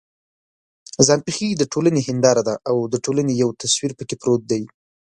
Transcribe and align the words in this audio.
ځان 1.05 1.19
پېښې 1.25 1.47
د 1.55 1.63
ټولنې 1.73 2.01
هنداره 2.07 2.41
ده 2.47 2.55
او 2.69 2.77
د 2.93 2.95
ټولنې 3.05 3.33
یو 3.41 3.49
تصویر 3.61 3.91
پکې 3.97 4.15
پروت 4.21 4.41
دی. 4.51 4.63